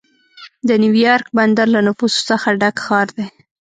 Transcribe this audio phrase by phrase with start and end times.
[0.67, 3.25] د نیویارک بندر له نفوسو څخه ډک ښار دی.